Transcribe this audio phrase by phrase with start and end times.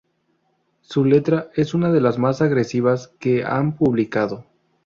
[0.81, 4.45] Su letra es una de las más agresivas que han publicado.